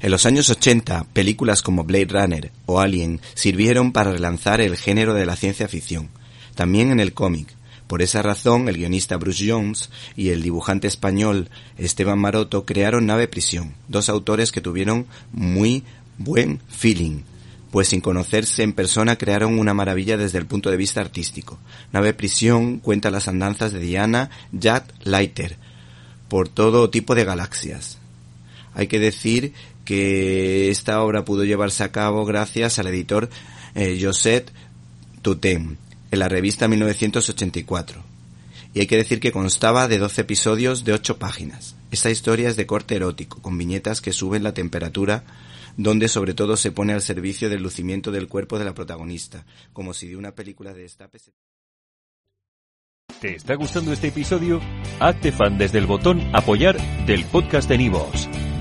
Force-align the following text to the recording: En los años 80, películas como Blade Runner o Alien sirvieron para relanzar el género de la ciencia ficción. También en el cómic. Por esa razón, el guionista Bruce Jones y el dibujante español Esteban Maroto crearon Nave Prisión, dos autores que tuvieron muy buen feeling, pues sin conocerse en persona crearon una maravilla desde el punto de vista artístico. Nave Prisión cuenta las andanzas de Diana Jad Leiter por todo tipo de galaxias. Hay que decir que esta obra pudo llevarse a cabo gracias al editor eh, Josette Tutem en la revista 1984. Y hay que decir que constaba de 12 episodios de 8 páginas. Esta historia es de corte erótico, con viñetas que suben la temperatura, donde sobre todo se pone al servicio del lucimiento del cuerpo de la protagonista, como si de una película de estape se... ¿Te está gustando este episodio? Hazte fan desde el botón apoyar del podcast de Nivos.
En 0.00 0.10
los 0.10 0.26
años 0.26 0.50
80, 0.50 1.06
películas 1.12 1.62
como 1.62 1.84
Blade 1.84 2.08
Runner 2.10 2.52
o 2.66 2.80
Alien 2.80 3.20
sirvieron 3.34 3.92
para 3.92 4.12
relanzar 4.12 4.60
el 4.60 4.76
género 4.76 5.14
de 5.14 5.24
la 5.24 5.36
ciencia 5.36 5.68
ficción. 5.68 6.10
También 6.54 6.90
en 6.90 7.00
el 7.00 7.14
cómic. 7.14 7.48
Por 7.86 8.02
esa 8.02 8.20
razón, 8.20 8.68
el 8.68 8.76
guionista 8.76 9.16
Bruce 9.16 9.50
Jones 9.50 9.90
y 10.16 10.30
el 10.30 10.42
dibujante 10.42 10.86
español 10.88 11.48
Esteban 11.78 12.18
Maroto 12.18 12.66
crearon 12.66 13.06
Nave 13.06 13.28
Prisión, 13.28 13.74
dos 13.88 14.08
autores 14.08 14.52
que 14.52 14.60
tuvieron 14.60 15.06
muy 15.32 15.84
buen 16.18 16.60
feeling, 16.68 17.22
pues 17.70 17.88
sin 17.88 18.00
conocerse 18.00 18.64
en 18.64 18.72
persona 18.72 19.16
crearon 19.16 19.58
una 19.58 19.72
maravilla 19.72 20.16
desde 20.16 20.38
el 20.38 20.46
punto 20.46 20.70
de 20.70 20.76
vista 20.76 21.00
artístico. 21.00 21.58
Nave 21.92 22.12
Prisión 22.12 22.80
cuenta 22.80 23.10
las 23.10 23.28
andanzas 23.28 23.72
de 23.72 23.80
Diana 23.80 24.30
Jad 24.58 24.82
Leiter 25.04 25.56
por 26.28 26.48
todo 26.48 26.90
tipo 26.90 27.14
de 27.14 27.24
galaxias. 27.24 27.98
Hay 28.74 28.88
que 28.88 28.98
decir 28.98 29.54
que 29.86 30.70
esta 30.70 31.00
obra 31.00 31.24
pudo 31.24 31.44
llevarse 31.44 31.82
a 31.82 31.92
cabo 31.92 32.26
gracias 32.26 32.78
al 32.78 32.88
editor 32.88 33.30
eh, 33.74 33.98
Josette 33.98 34.52
Tutem 35.22 35.76
en 36.10 36.18
la 36.18 36.28
revista 36.28 36.68
1984. 36.68 38.02
Y 38.74 38.80
hay 38.80 38.86
que 38.86 38.98
decir 38.98 39.20
que 39.20 39.32
constaba 39.32 39.88
de 39.88 39.96
12 39.96 40.20
episodios 40.20 40.84
de 40.84 40.92
8 40.92 41.18
páginas. 41.18 41.76
Esta 41.90 42.10
historia 42.10 42.50
es 42.50 42.56
de 42.56 42.66
corte 42.66 42.96
erótico, 42.96 43.40
con 43.40 43.56
viñetas 43.56 44.02
que 44.02 44.12
suben 44.12 44.42
la 44.42 44.52
temperatura, 44.52 45.24
donde 45.78 46.08
sobre 46.08 46.34
todo 46.34 46.56
se 46.58 46.72
pone 46.72 46.92
al 46.92 47.00
servicio 47.00 47.48
del 47.48 47.62
lucimiento 47.62 48.10
del 48.10 48.28
cuerpo 48.28 48.58
de 48.58 48.66
la 48.66 48.74
protagonista, 48.74 49.46
como 49.72 49.94
si 49.94 50.08
de 50.08 50.16
una 50.16 50.32
película 50.32 50.74
de 50.74 50.84
estape 50.84 51.18
se... 51.18 51.32
¿Te 53.20 53.36
está 53.36 53.54
gustando 53.54 53.92
este 53.92 54.08
episodio? 54.08 54.60
Hazte 55.00 55.32
fan 55.32 55.56
desde 55.56 55.78
el 55.78 55.86
botón 55.86 56.20
apoyar 56.34 56.76
del 57.06 57.24
podcast 57.24 57.68
de 57.68 57.78
Nivos. 57.78 58.28